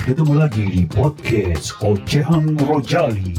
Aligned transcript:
Ketemu 0.00 0.32
lagi 0.32 0.64
di 0.64 0.88
podcast 0.88 1.76
Ocehan 1.84 2.56
Rojali. 2.64 3.36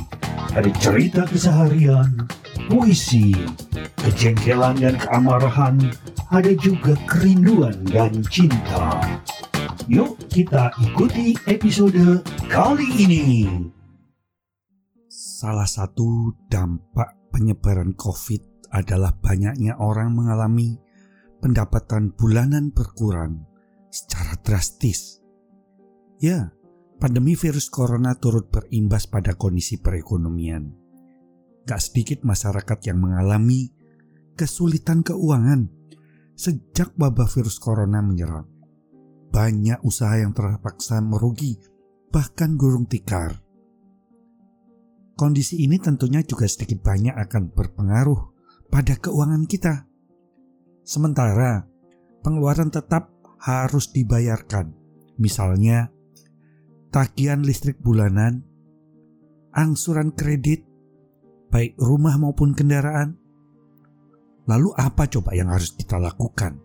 Ada 0.53 0.69
cerita 0.77 1.25
keseharian, 1.25 2.29
puisi, 2.69 3.33
kejengkelan 3.97 4.77
dan 4.77 4.93
keamarahan, 5.01 5.81
ada 6.29 6.53
juga 6.61 6.93
kerinduan 7.09 7.81
dan 7.89 8.21
cinta. 8.29 9.01
Yuk 9.89 10.21
kita 10.29 10.69
ikuti 10.85 11.33
episode 11.49 12.21
kali 12.45 13.09
ini. 13.09 13.49
Salah 15.09 15.65
satu 15.65 16.29
dampak 16.45 17.33
penyebaran 17.33 17.97
COVID 17.97 18.69
adalah 18.69 19.17
banyaknya 19.17 19.81
orang 19.81 20.13
mengalami 20.13 20.77
pendapatan 21.41 22.13
bulanan 22.13 22.69
berkurang 22.69 23.49
secara 23.89 24.37
drastis. 24.45 25.20
Ya, 26.21 26.53
pandemi 27.01 27.33
virus 27.33 27.73
corona 27.73 28.13
turut 28.13 28.53
berimbas 28.53 29.09
pada 29.09 29.33
kondisi 29.33 29.81
perekonomian. 29.81 30.69
Gak 31.65 31.81
sedikit 31.81 32.21
masyarakat 32.21 32.77
yang 32.85 33.01
mengalami 33.01 33.73
kesulitan 34.37 35.01
keuangan 35.01 35.65
sejak 36.37 36.93
wabah 36.93 37.25
virus 37.25 37.57
corona 37.57 38.05
menyerang. 38.05 38.45
Banyak 39.33 39.81
usaha 39.81 40.13
yang 40.13 40.37
terpaksa 40.37 41.01
merugi, 41.01 41.57
bahkan 42.13 42.53
gurung 42.53 42.85
tikar. 42.85 43.41
Kondisi 45.17 45.65
ini 45.65 45.81
tentunya 45.81 46.21
juga 46.21 46.45
sedikit 46.45 46.85
banyak 46.85 47.17
akan 47.17 47.49
berpengaruh 47.49 48.21
pada 48.69 48.93
keuangan 48.93 49.49
kita. 49.49 49.89
Sementara 50.85 51.65
pengeluaran 52.21 52.69
tetap 52.69 53.09
harus 53.41 53.89
dibayarkan, 53.89 54.69
misalnya 55.17 55.89
tagihan 56.91 57.41
listrik 57.41 57.79
bulanan, 57.79 58.43
angsuran 59.55 60.11
kredit, 60.11 60.67
baik 61.47 61.79
rumah 61.79 62.19
maupun 62.19 62.51
kendaraan. 62.51 63.15
Lalu 64.45 64.75
apa 64.75 65.07
coba 65.07 65.31
yang 65.31 65.47
harus 65.49 65.71
kita 65.71 65.95
lakukan 65.95 66.59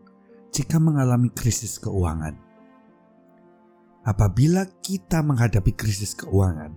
jika 0.51 0.83
mengalami 0.83 1.31
krisis 1.31 1.79
keuangan? 1.79 2.35
Apabila 4.07 4.67
kita 4.83 5.23
menghadapi 5.23 5.75
krisis 5.75 6.15
keuangan, 6.15 6.75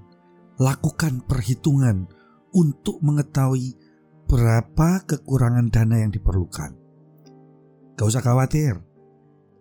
lakukan 0.58 1.22
perhitungan 1.26 2.10
untuk 2.54 3.02
mengetahui 3.06 3.78
berapa 4.26 5.06
kekurangan 5.06 5.70
dana 5.70 6.06
yang 6.06 6.10
diperlukan. 6.14 6.74
Gak 7.98 8.08
usah 8.10 8.22
khawatir, 8.26 8.82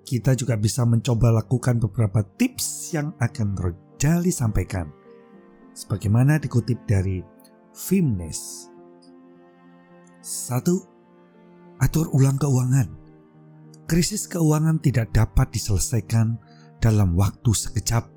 kita 0.08 0.32
juga 0.32 0.56
bisa 0.56 0.88
mencoba 0.88 1.28
lakukan 1.28 1.76
beberapa 1.76 2.24
tips 2.24 2.96
yang 2.96 3.12
akan 3.20 3.52
Rojali 3.60 4.32
sampaikan. 4.32 4.88
Sebagaimana 5.76 6.40
dikutip 6.40 6.80
dari 6.88 7.20
Fimnes. 7.76 8.72
Satu, 10.24 10.80
atur 11.76 12.08
ulang 12.16 12.40
keuangan. 12.40 12.88
Krisis 13.84 14.24
keuangan 14.32 14.80
tidak 14.80 15.12
dapat 15.12 15.52
diselesaikan 15.52 16.40
dalam 16.80 17.12
waktu 17.12 17.52
sekejap. 17.52 18.08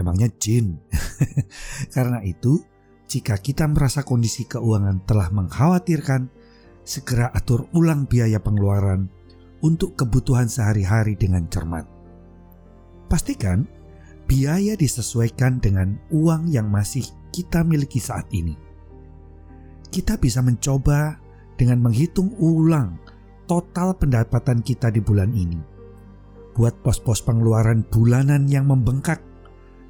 Emangnya 0.00 0.32
jin? 0.40 0.80
Karena 1.94 2.24
itu, 2.24 2.56
jika 3.04 3.36
kita 3.36 3.68
merasa 3.68 4.00
kondisi 4.00 4.48
keuangan 4.48 5.04
telah 5.04 5.28
mengkhawatirkan, 5.28 6.32
segera 6.88 7.28
atur 7.36 7.68
ulang 7.76 8.08
biaya 8.08 8.40
pengeluaran 8.40 9.19
untuk 9.60 9.96
kebutuhan 9.96 10.48
sehari-hari 10.48 11.16
dengan 11.16 11.44
cermat. 11.48 11.84
Pastikan 13.08 13.68
biaya 14.24 14.78
disesuaikan 14.78 15.58
dengan 15.58 15.98
uang 16.14 16.48
yang 16.48 16.70
masih 16.70 17.04
kita 17.34 17.66
miliki 17.66 17.98
saat 17.98 18.30
ini. 18.30 18.54
Kita 19.90 20.16
bisa 20.16 20.38
mencoba 20.40 21.18
dengan 21.58 21.82
menghitung 21.82 22.30
ulang 22.38 22.96
total 23.50 23.98
pendapatan 23.98 24.62
kita 24.62 24.94
di 24.94 25.02
bulan 25.02 25.34
ini. 25.34 25.58
Buat 26.54 26.78
pos-pos 26.86 27.18
pengeluaran 27.26 27.82
bulanan 27.90 28.46
yang 28.46 28.70
membengkak, 28.70 29.18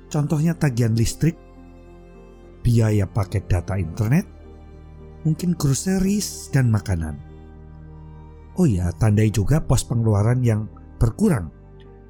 contohnya 0.09 0.57
tagihan 0.57 0.97
listrik, 0.97 1.37
biaya 2.65 3.05
paket 3.05 3.45
data 3.49 3.77
internet, 3.77 4.25
mungkin 5.29 5.53
groceries 5.53 6.49
dan 6.49 6.73
makanan 6.73 7.30
Oh 8.59 8.67
ya, 8.67 8.91
tandai 8.99 9.31
juga 9.31 9.63
pos 9.63 9.87
pengeluaran 9.87 10.43
yang 10.43 10.67
berkurang, 10.99 11.51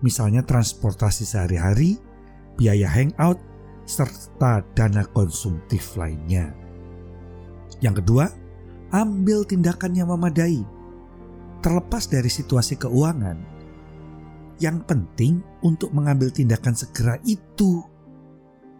misalnya 0.00 0.40
transportasi 0.40 1.28
sehari-hari, 1.28 2.00
biaya 2.56 2.88
hangout, 2.88 3.38
serta 3.84 4.64
dana 4.72 5.04
konsumtif 5.10 5.94
lainnya. 5.98 6.52
Yang 7.84 8.04
kedua, 8.04 8.26
ambil 8.92 9.44
tindakan 9.46 9.92
yang 9.94 10.08
memadai. 10.10 10.62
Terlepas 11.60 12.08
dari 12.08 12.32
situasi 12.32 12.80
keuangan, 12.80 13.36
yang 14.60 14.84
penting 14.84 15.40
untuk 15.64 15.92
mengambil 15.92 16.28
tindakan 16.32 16.72
segera 16.76 17.16
itu. 17.24 17.84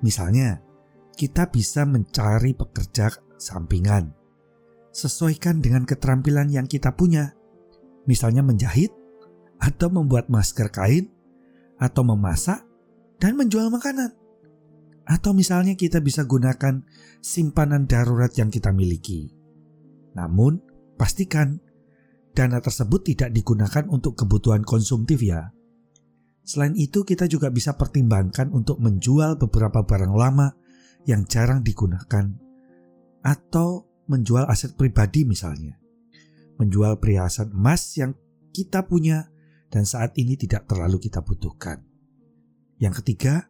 Misalnya, 0.00 0.60
kita 1.12 1.48
bisa 1.52 1.84
mencari 1.84 2.56
pekerja 2.56 3.12
sampingan. 3.36 4.12
Sesuaikan 4.92 5.60
dengan 5.60 5.84
keterampilan 5.84 6.48
yang 6.48 6.64
kita 6.64 6.96
punya 6.96 7.36
misalnya 8.04 8.44
menjahit, 8.44 8.92
atau 9.60 9.92
membuat 9.92 10.32
masker 10.32 10.72
kain, 10.72 11.12
atau 11.76 12.02
memasak, 12.04 12.64
dan 13.20 13.36
menjual 13.36 13.68
makanan. 13.68 14.16
Atau 15.04 15.36
misalnya 15.36 15.76
kita 15.76 16.00
bisa 16.00 16.24
gunakan 16.24 16.84
simpanan 17.20 17.84
darurat 17.84 18.32
yang 18.36 18.48
kita 18.48 18.72
miliki. 18.72 19.32
Namun, 20.16 20.62
pastikan 20.96 21.60
dana 22.32 22.62
tersebut 22.62 23.12
tidak 23.12 23.34
digunakan 23.34 23.84
untuk 23.90 24.16
kebutuhan 24.16 24.64
konsumtif 24.64 25.20
ya. 25.20 25.50
Selain 26.46 26.72
itu, 26.78 27.04
kita 27.04 27.28
juga 27.28 27.52
bisa 27.52 27.76
pertimbangkan 27.76 28.48
untuk 28.54 28.80
menjual 28.80 29.36
beberapa 29.36 29.84
barang 29.84 30.14
lama 30.14 30.56
yang 31.04 31.26
jarang 31.28 31.60
digunakan 31.64 32.32
atau 33.20 33.84
menjual 34.08 34.48
aset 34.48 34.74
pribadi 34.76 35.28
misalnya 35.28 35.79
menjual 36.60 37.00
perhiasan 37.00 37.56
emas 37.56 37.96
yang 37.96 38.12
kita 38.52 38.84
punya 38.84 39.32
dan 39.72 39.88
saat 39.88 40.12
ini 40.20 40.36
tidak 40.36 40.68
terlalu 40.68 41.00
kita 41.00 41.24
butuhkan. 41.24 41.80
Yang 42.76 43.00
ketiga, 43.00 43.48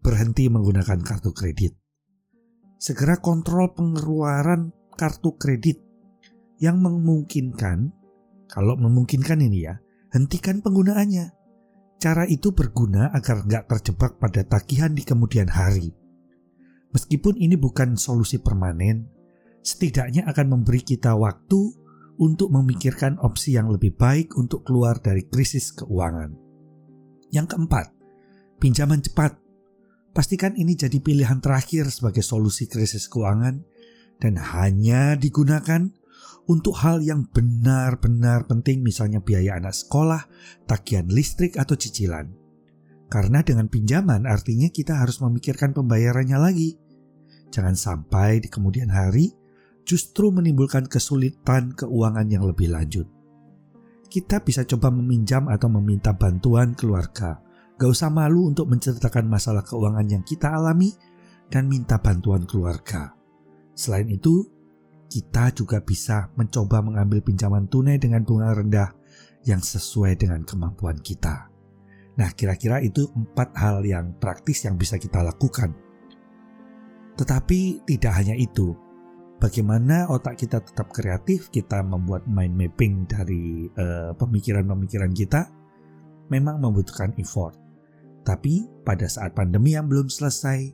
berhenti 0.00 0.48
menggunakan 0.48 1.04
kartu 1.04 1.36
kredit. 1.36 1.76
Segera 2.80 3.20
kontrol 3.20 3.76
pengeluaran 3.76 4.72
kartu 4.96 5.36
kredit 5.36 5.84
yang 6.60 6.80
memungkinkan, 6.80 7.92
kalau 8.48 8.76
memungkinkan 8.80 9.40
ini 9.44 9.68
ya, 9.68 9.76
hentikan 10.16 10.64
penggunaannya. 10.64 11.36
Cara 12.00 12.24
itu 12.24 12.56
berguna 12.56 13.12
agar 13.12 13.44
nggak 13.44 13.68
terjebak 13.68 14.16
pada 14.16 14.40
tagihan 14.48 14.96
di 14.96 15.04
kemudian 15.04 15.52
hari. 15.52 15.92
Meskipun 16.96 17.36
ini 17.36 17.60
bukan 17.60 18.00
solusi 18.00 18.40
permanen, 18.40 19.04
setidaknya 19.60 20.24
akan 20.24 20.56
memberi 20.56 20.80
kita 20.80 21.12
waktu 21.12 21.76
untuk 22.20 22.52
memikirkan 22.52 23.16
opsi 23.24 23.56
yang 23.56 23.72
lebih 23.72 23.96
baik 23.96 24.36
untuk 24.36 24.68
keluar 24.68 25.00
dari 25.00 25.24
krisis 25.24 25.72
keuangan. 25.72 26.36
Yang 27.32 27.56
keempat, 27.56 27.86
pinjaman 28.60 29.00
cepat. 29.00 29.40
Pastikan 30.12 30.52
ini 30.58 30.76
jadi 30.76 31.00
pilihan 31.00 31.40
terakhir 31.40 31.88
sebagai 31.88 32.20
solusi 32.20 32.68
krisis 32.68 33.08
keuangan 33.08 33.64
dan 34.20 34.36
hanya 34.36 35.16
digunakan 35.16 35.88
untuk 36.44 36.76
hal 36.82 37.00
yang 37.00 37.24
benar-benar 37.30 38.44
penting 38.44 38.84
misalnya 38.84 39.22
biaya 39.24 39.56
anak 39.56 39.72
sekolah, 39.72 40.28
tagihan 40.68 41.08
listrik 41.08 41.56
atau 41.56 41.78
cicilan. 41.78 42.36
Karena 43.10 43.40
dengan 43.42 43.66
pinjaman 43.66 44.28
artinya 44.28 44.68
kita 44.68 44.98
harus 44.98 45.18
memikirkan 45.24 45.72
pembayarannya 45.72 46.38
lagi. 46.38 46.70
Jangan 47.50 47.74
sampai 47.74 48.38
di 48.42 48.46
kemudian 48.50 48.90
hari 48.90 49.39
justru 49.90 50.30
menimbulkan 50.30 50.86
kesulitan 50.86 51.74
keuangan 51.74 52.30
yang 52.30 52.46
lebih 52.46 52.70
lanjut. 52.70 53.10
Kita 54.06 54.38
bisa 54.38 54.62
coba 54.62 54.94
meminjam 54.94 55.50
atau 55.50 55.66
meminta 55.66 56.14
bantuan 56.14 56.78
keluarga. 56.78 57.42
Gak 57.74 57.90
usah 57.90 58.06
malu 58.06 58.54
untuk 58.54 58.70
menceritakan 58.70 59.26
masalah 59.26 59.66
keuangan 59.66 60.06
yang 60.06 60.22
kita 60.22 60.46
alami 60.46 60.94
dan 61.50 61.66
minta 61.66 61.98
bantuan 61.98 62.46
keluarga. 62.46 63.10
Selain 63.74 64.06
itu, 64.06 64.46
kita 65.10 65.50
juga 65.58 65.82
bisa 65.82 66.30
mencoba 66.38 66.86
mengambil 66.86 67.18
pinjaman 67.26 67.66
tunai 67.66 67.98
dengan 67.98 68.22
bunga 68.22 68.54
rendah 68.54 68.94
yang 69.42 69.58
sesuai 69.58 70.14
dengan 70.14 70.46
kemampuan 70.46 71.02
kita. 71.02 71.50
Nah, 72.14 72.30
kira-kira 72.36 72.78
itu 72.78 73.10
empat 73.10 73.58
hal 73.58 73.82
yang 73.82 74.14
praktis 74.22 74.62
yang 74.68 74.78
bisa 74.78 75.02
kita 75.02 75.18
lakukan. 75.24 75.74
Tetapi 77.18 77.88
tidak 77.90 78.12
hanya 78.22 78.38
itu, 78.38 78.76
bagaimana 79.40 80.06
otak 80.12 80.36
kita 80.44 80.60
tetap 80.60 80.92
kreatif, 80.92 81.48
kita 81.48 81.80
membuat 81.80 82.28
mind 82.28 82.54
mapping 82.54 83.08
dari 83.08 83.66
eh, 83.72 84.12
pemikiran-pemikiran 84.14 85.10
kita, 85.16 85.48
memang 86.28 86.60
membutuhkan 86.60 87.16
effort. 87.16 87.56
Tetapi 88.22 88.84
pada 88.84 89.08
saat 89.08 89.32
pandemi 89.32 89.74
yang 89.74 89.88
belum 89.88 90.12
selesai, 90.12 90.70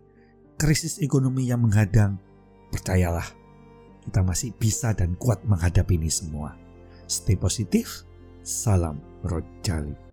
krisis 0.59 0.99
ekonomi 0.99 1.47
yang 1.47 1.63
menghadang, 1.63 2.19
percayalah, 2.75 3.31
kita 4.03 4.21
masih 4.27 4.51
bisa 4.59 4.93
dan 4.93 5.15
kuat 5.15 5.47
menghadapi 5.47 5.95
ini 5.95 6.11
semua. 6.11 6.59
Stay 7.07 7.39
positif, 7.39 8.03
salam 8.43 8.99
Rojali. 9.23 10.06